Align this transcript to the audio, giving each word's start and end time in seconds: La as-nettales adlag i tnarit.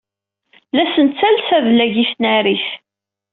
La 0.75 0.83
as-nettales 0.91 1.49
adlag 1.57 1.93
i 2.03 2.05
tnarit. 2.11 2.65